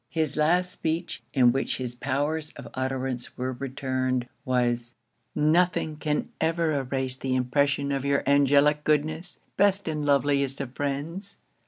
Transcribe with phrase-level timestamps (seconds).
[0.09, 4.95] His last speech, in which his powers of utterance were returned, was
[5.35, 11.37] 'Nothing can ever erase the impression of your angelic goodness, best and loveliest of friends!